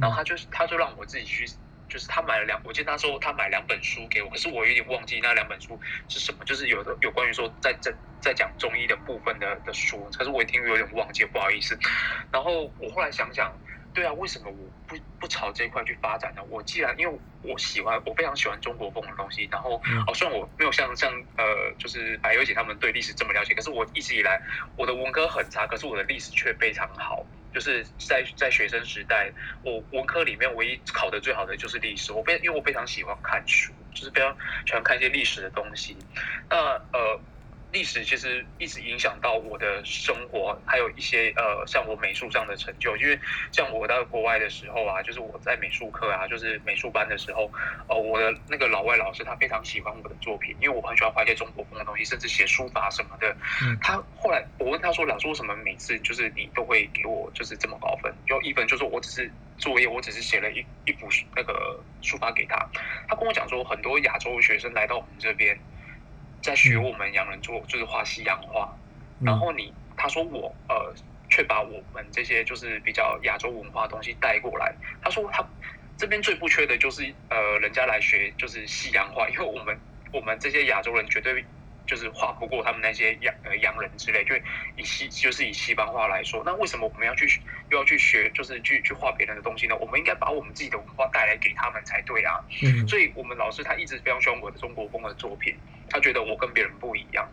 [0.00, 1.44] 然后他就是他就让我自己去，
[1.88, 11.76] 就是他买了两，我记得他说他买两本书给我，可是我有点忘记那两本书是什么，就是有的有关于说在在在讲中医的部分的的书，可是我一听有点忘记，不好意思。
[12.30, 13.52] 然后我后来想想。
[13.94, 16.42] 对啊，为什么我不不朝这一块去发展呢？
[16.50, 24.42] 我既然因为我喜欢，我非常喜欢中国风的东西，然后哦，虽然我没有像像呃，就是白优姐他们对历史这么了解，可是我一直以来
[24.76, 27.24] 我的文科很差，可是我的历史却非常好。
[27.52, 32.12] 就是在在学生时代，我文科里面唯一考的最好的就是历史。
[32.12, 35.96] 我非因为我非常喜欢看书，就是非常喜欢看一些历史的东西。
[36.50, 36.56] 那
[36.92, 37.20] 呃。
[37.74, 42.96] 历史其实一直影响到我的生活，还有一些呃，像我美术上的成就。
[42.96, 43.18] 因为
[43.50, 47.50] 像我到国外的时候啊，就是我在美术课啊，就是美术班的时候，
[47.88, 53.36] 呃，我的那个老外老师他非常喜欢我的作品，因为我很喜欢画一些中国风的东西，甚至写书法什么的。
[53.60, 58.14] 嗯他后来我问他说：“老师，为什么每次就是你都会给我就是这么高分？
[58.24, 62.56] 就一分，就是我只是作业，我只是写了一一幅那个书法给他。
[63.08, 65.58] 他跟我讲说，很多亚洲学生来到我们这边。”
[66.44, 68.68] 在学我们洋人做，就是画西洋画，
[69.24, 70.94] 然后你他说我呃，
[71.30, 74.74] 却把我们这些就是比较亚洲文化东西带过来。
[75.00, 75.42] 他说他
[75.96, 79.74] 这边最不缺的就是呃，人家来学就是西洋画，因为我们
[80.12, 81.46] 我们这些亚洲人绝对
[81.86, 84.34] 就是画不过他们那些洋呃洋人之类，就
[84.76, 87.26] 以西就是以西方画来说，那为什么我们要去
[87.70, 89.76] 又要去学，就是去去画别人的东西呢？
[89.76, 92.40] 我们应该把我们自己的文化带来给他们才对啊。
[92.62, 95.54] 嗯，所以我们老师他一直非常喜欢我的中国风的作品。
[95.90, 97.28] 他觉得我跟别人不一样，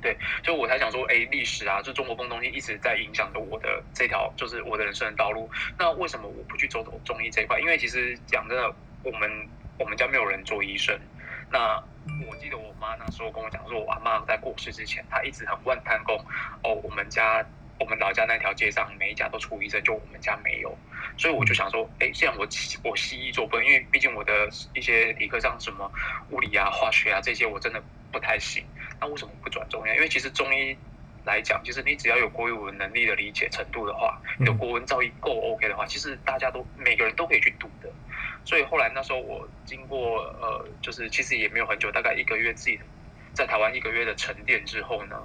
[0.00, 5.48] 对，所以我才想说，哎，历史啊，就中国风东西一直在影响着我的这条，就是我的人生的道路。
[5.78, 7.60] 那为什么我不去走走中医这一块？
[7.60, 10.98] 因为其实讲真的，我们我们家没有人做医生。
[11.50, 11.82] 那
[12.28, 16.16] 我记得我妈那时候跟我讲说，我阿妈在过世之前，她一直很万叹功
[16.62, 17.44] 哦，我们家。
[17.78, 20.74] 我们老家那条街上每一家都出医生，就我们家没有，
[21.18, 22.48] 所以我就想说，哎，既然我
[22.82, 25.92] 我西医做不，因为毕竟我的一些理科上什么
[26.30, 28.64] 物理啊、化学啊这些我真的不太行，
[28.98, 29.90] 那为什么不转中医？
[29.92, 30.74] 因为其实中医
[31.26, 37.92] 来讲，其实你只要有国语文能力的理解程度的话，有国文造诣够 OK 的话，其实大家都每个人都可以去读的。
[38.46, 42.80] 所以后来那时候我经过呃，就是其实也没有很久，大概一个月自己。
[43.36, 45.16] 在台湾一个月的沉淀之后呢，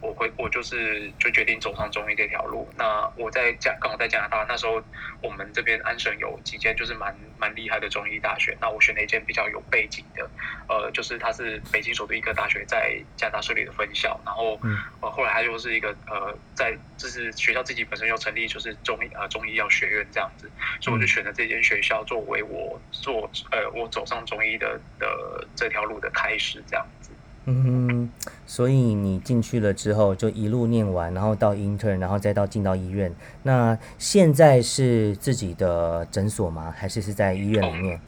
[0.00, 2.72] 我回我就是就决定走上中医这条路。
[2.78, 4.80] 那我在加刚好在加拿大，那时候
[5.20, 8.56] 我们这边安省有几间就是蛮蛮厉害的中医大学。
[8.60, 10.30] 那我选了一间比较有背景的，
[10.68, 14.20] 呃，就是它是北京首都医科大学在加拿大设立的分校。
[14.24, 14.60] 然后
[15.00, 20.48] 呃后来它又是一个呃在就是学校自己本身又成立就是中医呃中医药学院这样子，
[20.80, 27.10] 所以我就选了这间学校作为我做呃我走上中医的的这条路的开始这样子。
[27.48, 28.10] 嗯，
[28.44, 33.14] 所以你进去了之后，就一路念完，然后到 intern，然后再到进到医院。
[33.44, 36.74] 那现在是自己的诊所吗？
[36.76, 38.00] 还是是在医院里面？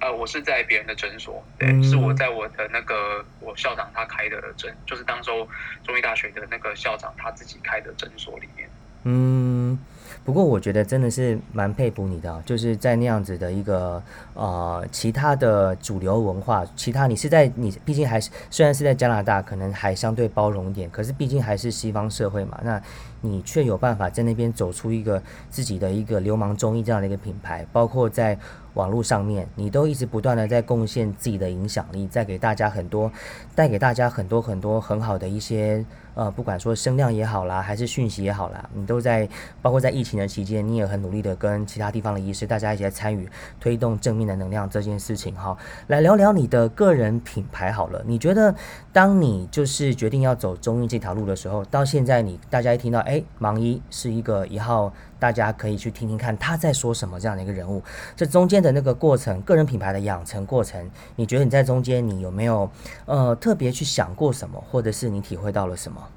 [0.00, 5.46] 呃，我是在别人的诊所，对，是我在我的那个我校长他开的诊，就是当周
[5.82, 8.70] 中医大学的那个校长他自己开的诊所里面。
[9.04, 9.78] 嗯。
[10.24, 14.02] 不过我觉得真的是蛮佩服你的，就是在那样子的一个
[14.34, 22.80] 呃其他的主流文化，其他你是在你毕竟还是虽然是在加拿大，可能还相对包容一点，可是毕竟还是西方社会嘛，那
[23.20, 28.38] 你却有办法在那边走出一个自己的一个流氓综艺这样的一个品牌，包括在。
[28.74, 33.10] 网络上面，你都一直不断的在贡献自己的影响力，在给大家很多，
[33.54, 39.28] 带给大家很多很多很好的一些，呃，不管说声量也好啦，还是讯息也好啦，你都在，
[39.60, 43.28] 包括在疫情的期间，你也很努力的跟其他地方的医师，大家一起来参与
[43.60, 45.56] 推动正面的能量这件事情哈。
[45.88, 48.54] 来聊聊你的个人品牌好了，你觉得
[48.92, 54.92] 当你就是决定要走中医这条路的时候，到现在你大家一听到哎，盲医是一个一号。
[55.22, 57.80] 大家可以去听听看他在说什么这样的一个人物，
[58.16, 62.68] 这中间的那个过程，个人品牌的养成过程，你觉得你在中间你有没有
[63.06, 66.08] 呃特别去想过什么，或者是你体会到了什么？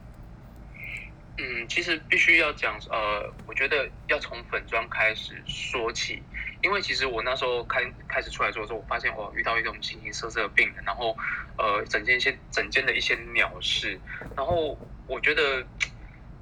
[1.38, 6.24] 嗯，其实必须要讲，呃，我觉得要从粉妆开始说起，
[6.64, 11.16] 因为其实我那时候开开始出来做的时候，我发现我遇到一种形形色色的病人，然后
[11.60, 14.00] 呃，整件一些整件的一些鸟事，
[14.36, 15.64] 然后我觉得。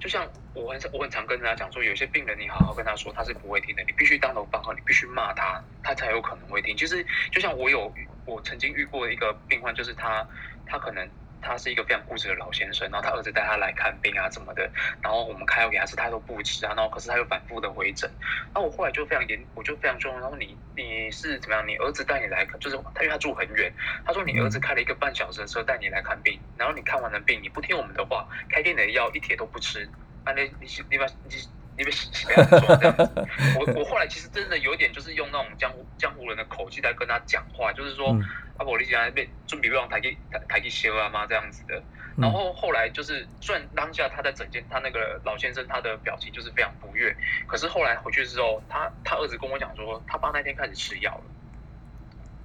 [0.04, 3.82] 就像我很我很常跟大家讲说，有些病人你好好跟他说，他是不会听的。
[3.88, 6.76] 你必须当头棒喝，你必须骂他，他才有可能会听。
[6.76, 7.90] 就是就像我有
[8.26, 10.28] 我曾经遇过一个病患，就是他
[10.66, 11.10] 他可能。
[11.44, 18.10] 他是一个非常固执的老先生，然后他儿子带他来看病啊，怎么的，然后我们开药给他吃，他都不吃啊，然后可是他又反复的回诊，
[18.56, 21.68] 那我后来就非常严，我就非常重，然后你你是怎么样？
[21.68, 23.74] 你儿子带你来，就是他因为他住很远，
[24.06, 29.92] 他说你儿子开了一个半小时的车带你来看病，然后你看完了病，你不听我们的话，开店的药一帖都不吃，
[30.24, 31.36] 啊，那你你把你。
[31.76, 31.92] 你们
[32.26, 33.28] 不要说这样子，
[33.60, 38.16] 我 我后来其实真的有点就是用那种江湖江湖人的口气在跟他讲话，就是说
[38.58, 41.84] 阿婆你竟然被准备让抬给抬抬去修啊嘛这样子的。
[42.16, 51.33] 然后后来就是虽然当下他在整间，他那个老先生他的表情就是非常不悦，可是后来回去之后，他他儿子跟我讲说，他爸那天开始吃药了。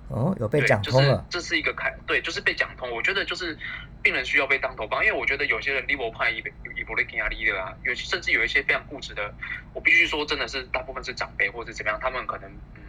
[0.08, 2.90] 哦，有被讲通了，这是一个开，对，就是被讲通。
[2.90, 3.56] 我觉得就是
[4.02, 6.38] 病人需要被当头棒，因为我觉得有些人 liver 派一
[6.76, 9.34] 一波雷更压力的啊，有甚至有一些非常固执的，
[9.74, 12.82] 我必须说真的是大部分是长辈或者怎么样，他们可能嗯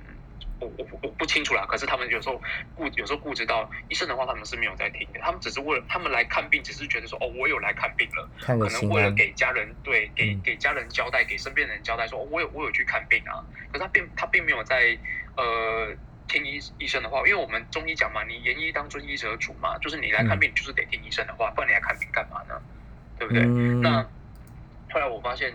[0.61, 1.65] 我我我不清楚啦。
[1.67, 2.41] 可是他们有时候
[2.73, 5.19] 固有时候固执到医生的话，他们是没有在听的。
[5.19, 13.43] 他们只是为了他们来看病，只是觉得说哦，我有来看病了，可能为了给家人对给给家人交代，给身边人交代说，我有我有去看病啊。
[13.73, 14.97] 可是他并他并没有在
[15.35, 15.93] 呃
[16.29, 22.61] 听医医生的话，因为我们中医讲嘛，你言医当遵医者主嘛，就是你来看病，就是得听医生的话，不然你来看病干嘛呢？
[23.17, 23.43] 对不对？
[23.81, 24.01] 那
[24.93, 25.53] 后来我发现。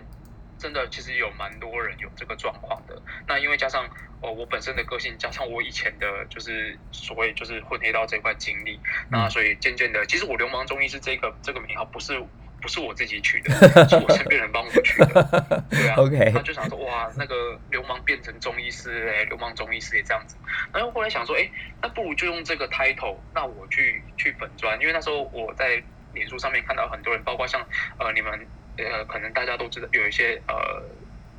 [0.57, 2.99] 真的，其实有蛮多人有这个状况的。
[3.27, 3.85] 那因为加上
[4.21, 8.79] 哦，我本身的个性，加上我以前的，就是所谓就是混黑道这块经历，
[9.11, 12.17] 那所以渐渐的，其实我流氓中医是这个这个名号，不是
[12.65, 13.51] 不是我自己取的，
[13.87, 15.23] 是我身边人帮我取的。
[15.69, 16.31] 对啊，OK。
[16.33, 20.35] 他就想说，哇，那个流氓变成中医师，哎，流氓中医师也这样子。
[20.73, 21.47] 然后后来想说，哎，
[21.79, 25.79] 那不如就用这个 title，那我去去粉砖，因为那时候我在
[26.15, 27.61] 脸书上面看到很多人，包括像
[27.99, 28.47] 呃你们。
[28.77, 30.83] 呃，可能大家都知道有一些呃，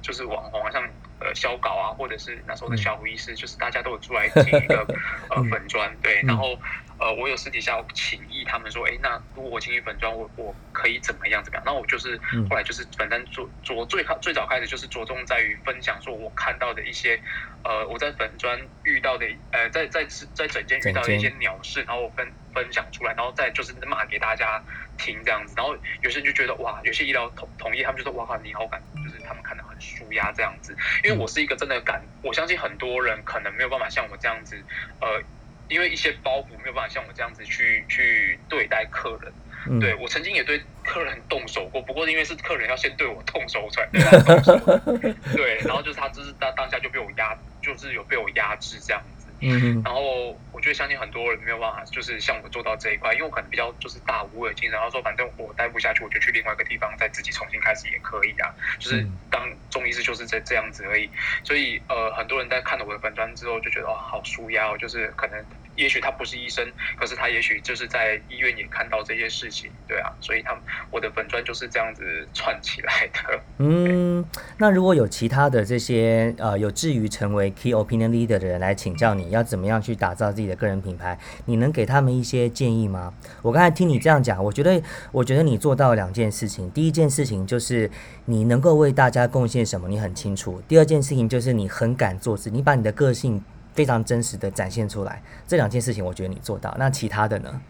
[0.01, 0.83] 就是网红啊，像
[1.21, 4.87] 呃肖稿啊，或者是那时候的小胡医师，就是大家都有出来 进一个
[5.29, 6.59] 呃粉砖，对，然后
[6.99, 11.63] 呃，我有私底下请意他们说，哎，那如果我进一粉砖，我我可以怎么样怎么样？
[11.67, 17.21] 那我就是后来就是反正着着最开最早开始就是着重在于分享，说我看到的一些
[17.65, 24.63] 呃我在粉砖遇到的呃在在在整间遇到的一些鸟事，然后我分分享出来，然后再就是骂给大家。
[24.99, 30.75] 听这样子，然后有些人就觉得哇，有些医疗同同意，他们就说哇靠，你好感，就是他们看得很舒压这样子。
[31.05, 34.57] 因为我是一个真的感，我相信很多人可能没有办法像我这样子，
[35.03, 35.23] 呃，
[35.69, 39.33] 因为一些包袱没有办法像我这样子去去对待客人。
[39.81, 44.57] 对我曾经也对客人动手过，不过因为是客人要先对我动手才对他动手。
[45.35, 49.03] 对，然后就是他就是当当下就被我压，就是有被我压制这样。
[49.41, 58.49] 嗯，然后我觉得相信很多人没有办法，就是像我做到这一块，因为我可能比较就是大无畏精神，然后说反正我待不下去，我就去另外一个地方，再自己重新开始也可以啊。
[58.79, 61.13] 就是当中医师就是这这样子而已。
[61.45, 65.47] 所以呃，很多人在看了我的粉砖之后，就觉得哦，好舒压哦，就是可能。
[65.77, 66.67] 也许他不是医生，
[66.99, 70.57] 可是他也许就是在医院也看到这些事情，对啊，所以他
[70.91, 73.41] 我的粉砖就是这样子串起来的。
[73.59, 74.25] 嗯，
[74.59, 83.13] 那如果有其他的这些呃有志于成为 key opinion leader 的人来请教你要怎么样去打造自己的个人品牌，你能给他们一些建议吗？
[83.43, 87.91] 我刚才听你这样讲，我觉得我觉得你做到两件事情，第一件事情就是
[88.25, 93.43] 你能够为大家贡献什么，你很清楚；第二件事情就是你很敢做事，你把你的个性。
[93.77, 96.75] 非常真实的展现出来，这两件事情我觉得你做到。
[96.79, 97.61] 那其他的呢？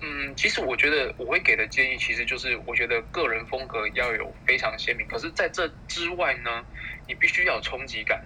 [0.00, 5.06] 嗯，其实我觉得我会给的建议，其实就是我觉得个人风格要有非常鲜明。
[5.08, 6.62] 可是在这之外呢，
[7.08, 8.22] 你必须要有冲击感。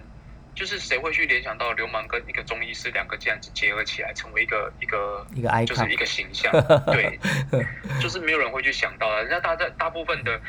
[0.55, 6.51] 就是谁会去联想到流氓跟一个中医师两个这样子结合起来，成为一个一个一个就是一个形象？
[6.91, 7.19] 对，
[8.01, 9.21] 就是没有人会去想到的。
[9.21, 10.41] 人家大在大部分的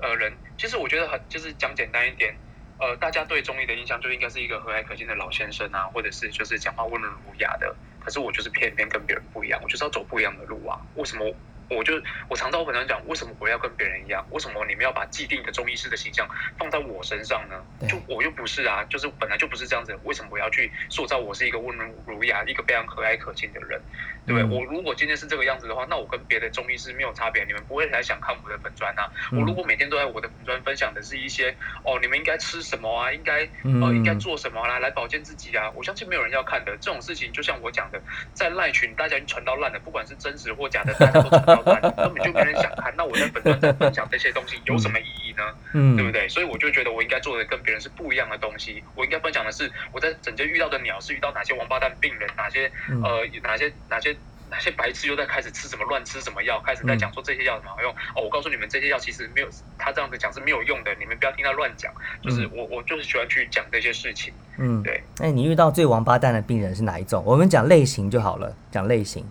[0.00, 2.34] 呃人，其实我觉得很就是讲简单一点。
[2.78, 7.74] 呃，大家对中医的印象就应该是一个和蔼可亲的老先生啊，或者是就是讲话温文儒雅的。
[8.00, 10.78] 可是我就是偏偏跟别人不一样，我就是要走不一样的路啊。
[10.96, 11.32] 为什么？
[11.70, 11.94] 我就
[12.28, 14.26] 我常常跟人讲，为什么我要跟别人一样？
[14.30, 17.64] 为什么你们要把既定的中医师的形象放在我身上呢？
[17.88, 19.98] 就我又不是啊，就是本来就不是这样子。
[20.02, 23.80] 为什么我要去塑造我是一个温文儒雅、一个非常和蔼可亲的人？
[24.26, 24.44] 对不对？
[24.44, 27.44] 我如果今天是这个样子的话，那我跟别的中医是没有差别。
[27.44, 29.10] 你们不会来想看我的粉砖啊？
[29.32, 31.54] 我如果每天都在我的粉砖分享的是一些
[31.84, 33.12] 哦，你们应该吃什么啊？
[33.12, 35.70] 应该呃应该做什么啊来保健自己啊？
[35.74, 36.76] 我相信没有人要看的。
[36.80, 38.00] 这种事情就像我讲的，
[38.32, 41.80] 在赖群大家已经传到烂了，不管是真实或假的，大家都传到烂。
[41.96, 45.42] 根本就没人想看，那我在本专在分享这些东西有什么意义呢？
[45.74, 46.28] 嗯，对不对？
[46.28, 48.82] 所以我就觉得我应该做的跟别人是不一样的东西。
[48.94, 52.70] 我应该分享的是我在整间遇到的鸟是遇到哪些王八蛋病人，哪些
[53.02, 54.11] 呃哪些哪些
[54.52, 58.22] 哪些白痴又在开始吃什么乱吃什么药，开始在讲说这些药什么好用哦。
[58.22, 61.90] 我告诉你们，这些药其实没有他这样子讲是没有用的，你们不要听他乱讲。
[62.22, 64.34] 就是我我就是喜欢去讲这些事情。
[64.58, 65.02] 嗯，对。
[65.20, 67.24] 哎，你遇到最王八蛋的病人是哪一种？
[67.24, 69.26] 我们讲类型就好了，讲类型。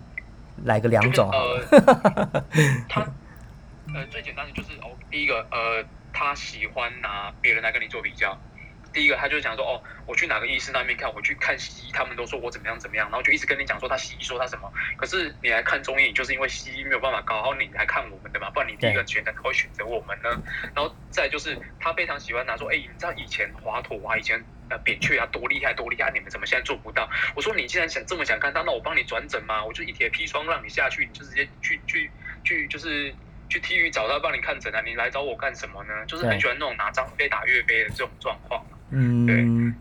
[0.64, 2.44] 来个两种 呃，
[2.88, 3.00] 他
[3.94, 8.36] 呃最简单的就是哦，第一个呃，他喜欢拿别人来跟你做比较。
[8.92, 14.72] 第一个他就讲说哦，我去哪个医师那边看，我去看西医，他们都说我怎么样怎么样，然后就一直跟你讲说他西医说他什么。
[14.96, 20.30] 可是你来看中医，就是因为西医没有办法搞好你来看我们的嘛，不然你第一个选择会选择我们呢？
[20.74, 24.42] 然后再就是他非常喜欢拿说，哎，你知道以前华佗啊，以前。
[24.84, 26.10] 扁鹊啊，多厉害，多厉害！
[26.14, 27.06] 你们怎么现在做不到？
[27.36, 32.10] 我说你既然想这么想看，那那我帮你转诊嘛，我就一铁砒霜让你下去，你就直接去去
[32.42, 33.14] 去，就是
[33.50, 34.80] 去体育找他帮你看诊啊！
[34.80, 36.06] 你来找我干什么呢？
[36.06, 38.64] 就是很喜欢那种拿张飞打岳飞的这种状况。
[38.92, 39.36] 嗯，对。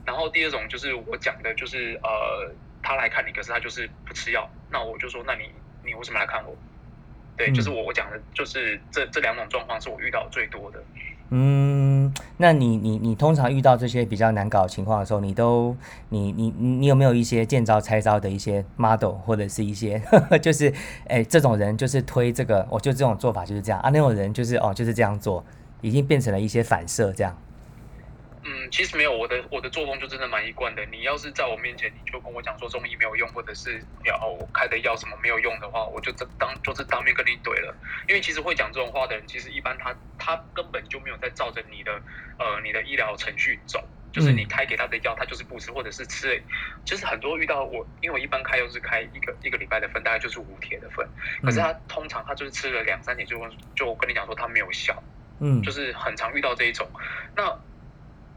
[0.06, 2.52] 然后第二种就是我讲的，就是呃，
[2.82, 5.44] 他来看你，可是他就是不吃药，那我就说，那你
[5.86, 6.56] 你为什么来看我？
[7.38, 10.84] 对，就是我我讲的，就是这这两种状况是我遇到最多的。
[11.30, 12.14] 嗯。
[12.36, 15.78] 那你你你通常遇到这些比较难搞的情况的时候，你都
[16.10, 20.02] 你你你有没有一些见招拆招的一些 model 或者是一些
[20.42, 20.74] 就是
[21.08, 25.46] 哎这种人就是推这个，我就这种做法就是这样啊，那种人就是哦就是这样做，
[25.82, 27.38] 已经变成了一些反射这样。
[28.44, 30.84] 嗯，其实没有，我的我的作风就真的蛮一贯的。
[30.88, 37.76] 你要是在我面前，你就跟我讲说中医没有用，或者是要我开的药什么没有用的话，我就当就是当面跟你怼了。
[38.08, 42.02] 因为其实会讲这种话的人，其实一般他他根本就没有在照着你的
[42.40, 46.42] 呃你的医疗程序走，就是你开给他的药，他就是不吃，或者是吃。
[46.84, 51.08] 就是很多遇到我，因为我一般开药是开一个一个礼拜的份，大概就是五帖的份。
[51.44, 53.38] 可是他通常他就是吃了两三天，就
[53.76, 55.04] 就跟你讲说他没有效。
[55.44, 56.88] 嗯，就是很常遇到这一种。
[57.36, 57.52] 那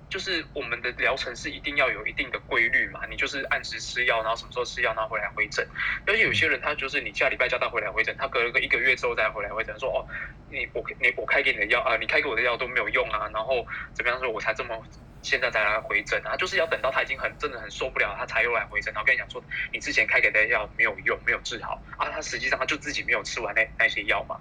[0.09, 5.67] 就是我们的疗程是一定要有一定的规律嘛，你就是按时吃药，然后什么时候吃药，然后回来回诊。
[6.07, 10.07] 而且有些人他就是你下礼拜叫他回来回诊，他隔了个一个月之后再回来回诊，说哦，
[10.51, 14.81] 你我你我开给你的药啊，你开给我的药都没有用啊，然后怎么样说，我才这么
[15.23, 19.43] 现在才来回诊啊，就是要等到他已经很真的很受不了，他才又来回诊，然后跟你讲说
[19.73, 24.39] 你之前开给的药没有用，没有治好啊，他实际上他就自己没有吃完那那些药嘛，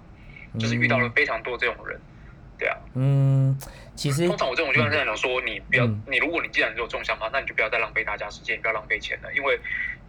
[0.60, 1.98] 就是遇到了非常多这种人，
[2.58, 3.56] 对啊，嗯。
[3.96, 9.56] 其实，通常我这种就跟这样讲说，你不要，你如果你既然有这种想法，那你就不要再浪费大家时间，不要浪费钱了，因为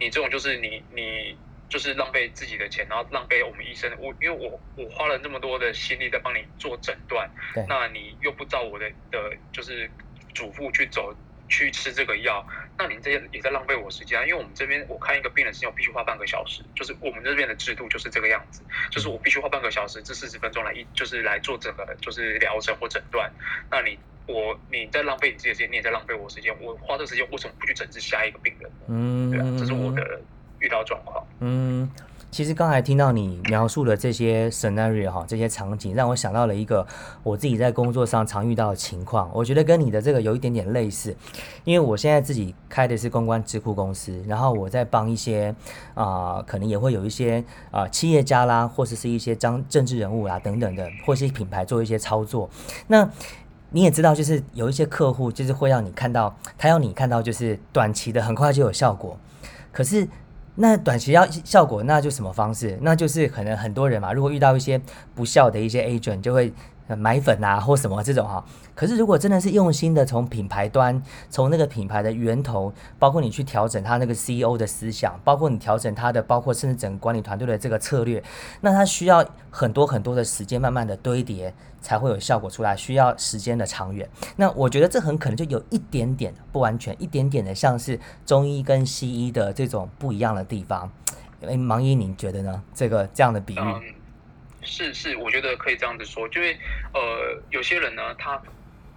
[0.00, 1.38] 你这种就是你你
[1.68, 3.88] 就是浪费自己的钱，然后浪费我们医生。
[4.00, 7.30] 我因为我我花了那么多的心力在帮你做诊断，
[7.68, 9.88] 那你又不照我的的，就是
[10.34, 11.14] 嘱咐去走。
[11.48, 12.44] 去吃这个药，
[12.76, 14.24] 那您这些也在浪费我时间啊！
[14.24, 23.30] 因为我们这边我看一个病人时间，我必须花半个小时，就是我们这边的制度就是这个样子，就是我必须花半个小时至四十分钟来一，就是来做整个就是疗程或诊断。
[23.70, 26.54] 那你我你在浪费你自己的时间，你也在浪费我时间。
[26.60, 28.70] 我花这个时间为什么不去诊治下一个病人？
[28.88, 30.20] 嗯，对啊，这是我的
[30.58, 31.26] 遇到状况。
[31.40, 31.90] 嗯。
[32.30, 36.86] 其实刚才听到你描述的这些 scenario 哈，这些场景，让我想到了一个
[37.22, 39.30] 我自己在工作上常遇到的情况。
[39.32, 41.16] 我觉得跟你的这个有一点点类似，
[41.64, 45.54] 因为我现在自己开的是公关智库公司，然后我在帮一些
[45.94, 52.50] 啊，可能也会有一些啊企业家啦，或者是一些张政治人物啦等等的，或是品牌做一些操作。
[52.88, 53.08] 那
[53.70, 59.16] 你也知道，就是有一些客户就是会让你看到，他要你看到就是短期的很快就有效果，
[59.72, 60.06] 可是。
[60.56, 62.78] 那短期要效果，那就什么方式？
[62.82, 64.80] 那就是可能很多人嘛，如果遇到一些
[65.14, 66.52] 不孝的一些 agent，就会
[66.88, 68.44] 买粉啊或什么这种哈。
[68.74, 78.22] 可是如果真的是用心的从品牌端，从那个品牌的源头，包括你去调整他那个 CEO 的思想，包括你调整他的，包括甚至整个管理团队的这个策略，
[78.60, 81.52] 那他需要很多很多的时间，慢慢的堆叠。
[81.86, 84.10] 才会有效果出来，需要时间的长远。
[84.34, 90.90] 那我觉得这很可能就有一点点不完全，一点点的像是中医跟西医的这种不一样的地方。
[91.42, 92.60] 哎，盲医，您觉得呢？
[92.74, 93.94] 这个这样的比喻？
[94.62, 96.58] 是是，我觉得可以这样子说，因为
[96.92, 98.32] 呃，有些人呢，他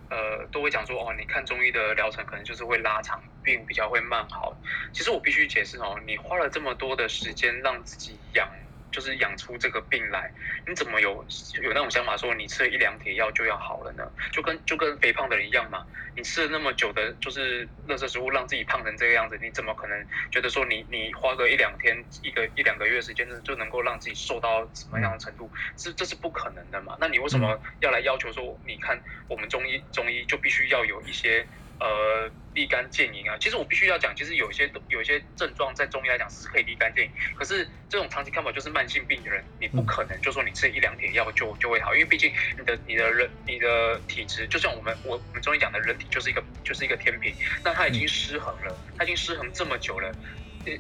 [0.10, 4.52] 呃都会讲说，哦，你看中医的疗程可能就是会拉长，病比较会慢好。
[4.92, 8.50] 其实我必须解释哦，你花了这么多的时间让自己养。
[8.92, 10.32] 就是养出这个病来，
[10.66, 11.26] 你怎么有
[11.62, 14.04] 有那种想法说你吃了一两帖药就要好了呢？
[14.32, 15.86] 就跟就跟肥胖的人一样嘛。
[16.16, 25.52] 你吃了那么久的，就是垃圾食物，让自己胖成这个样子，你怎么可能觉得说你你花个一两天、一个一两个月时间就能够让自己瘦到什么样的程度？
[25.78, 26.98] 这这是不可能的嘛。
[27.00, 31.48] 那你为什么要来要求说，你看我们中医中医就必须要有一些？
[31.80, 33.38] 呃，立竿见影啊！
[33.40, 50.14] 其实我必须要讲，其实有一些有一些症状在中医来讲是可以立竿见影，可是这种长期看法就是慢性病的人，你不可能就说你吃一两帖药就就会好，因为毕竟你的你的人你的体质，就像我们我我们中医讲的人体就是一个就是一个天平，那它已经失衡了，它已经失衡这么久了，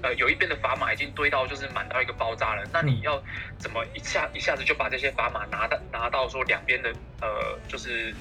[0.03, 3.23] 呃，有一边的砝码已经堆到就是满到一个爆炸了，那你要
[3.57, 8.13] 怎么一下一下子就把这些砝码拿到拿到说两边的呃就是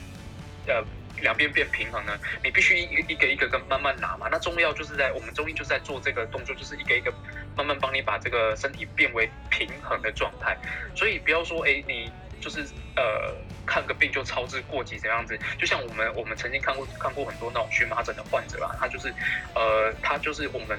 [0.69, 0.85] 呃。
[1.21, 2.19] 两边变平衡呢？
[2.43, 4.29] 你必须一一个一个跟慢慢拿嘛。
[4.31, 7.13] 那中药就是在我们中医就是在做这个动作，就是一个一个
[7.57, 10.57] 慢慢帮你把这个身体变为平衡的状态。
[10.95, 12.11] 所以不要说哎，你
[12.41, 12.61] 就是
[12.97, 13.35] 呃
[13.67, 15.39] 看个病就操之过急这样子。
[15.59, 19.13] 就像我们我们曾经看过看过很多那种荨麻疹的患者啊，他就是
[19.55, 20.79] 呃他就是我们。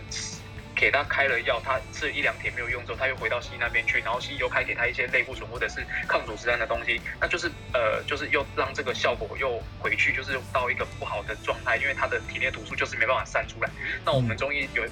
[0.80, 13.70] 给他开了药，他吃了一两天没有用之后，他又回到西医那边去，然后西医又开给他一些类固醇或者是抗组织胺的东西，那就是呃，就是又让这个效果又回去，就是到一个不好的状态，因为他的体内毒素就是没办法散出来。
[14.06, 14.84] 那我们中医有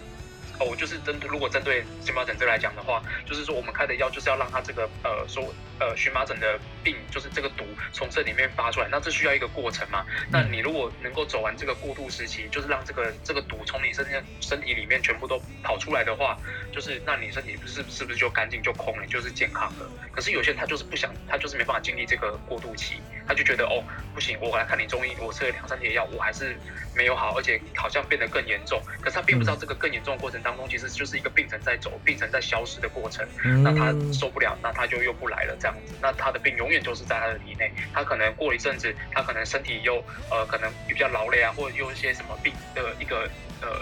[0.60, 10.06] 哦，就是针对如果针对荨麻疹这来讲的话，就是说我们开的药就是要让它这个呃说呃荨麻疹的病就是这个毒从这里面发出来，那这需要一个过程嘛？
[10.32, 16.38] 那你如果能够走完这个过渡时期，就是让这个这个毒从你身上身体里面全部都跑出来的话，
[16.72, 19.90] 就是那你身体是是不是就干净就空了，就是健康了？
[20.12, 22.96] 可是有些人他就是不想，他就是没办法经历这个过渡期，
[23.28, 26.58] 他就觉得哦不行，我来看你中医，我吃了两三天药，我还是
[26.96, 28.82] 没有好，而且好像变得更严重。
[29.02, 33.28] 可是他并不知道这个更严重的过程当中，其实就是一个病程在走，病程在消失的过程。
[33.64, 37.70] 那他受不了，那他就又不来了，这样子，那他的病永远就是在他的体内。
[37.94, 40.02] 他可能过一阵子，他可能身体又
[40.32, 43.30] 呃可能比较劳累啊，或者有一些什么病的一个
[43.62, 43.82] 呃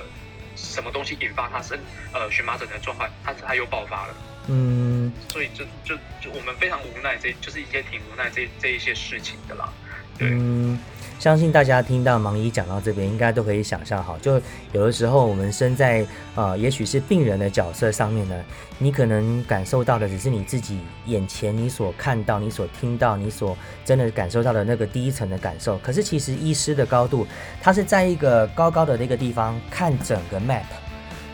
[0.56, 1.80] 什么东西引发他身
[2.12, 4.16] 呃荨麻疹的状况，他他又爆发了。
[4.48, 9.72] 嗯，所以就就就我们非常无奈，这就是一些挺无奈这这一些事情的啦。
[10.20, 10.80] 嗯，
[11.26, 14.40] 相信大家听到盲医讲到这边，应该都可以想象好，就
[14.74, 16.06] 有的时候我们身在
[16.36, 18.36] 呃，也许是病人的角色上面呢，
[18.78, 25.80] 你可能感受到的只是你自己眼前你所看到、你所听到、你所真的感受到的那个第一层的感受。
[25.80, 27.26] 可是其实医师的高度，
[27.60, 30.62] 他是在一个高高的那个地方看整个 map，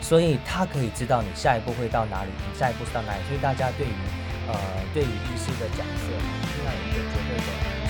[0.00, 3.18] 所以他可以知道你下一步会到哪里，你下一步到哪里。
[3.28, 3.90] 所以大家对于
[4.48, 4.54] 呃，
[4.94, 7.81] 对于医师的角色，一定要有一个绝对的。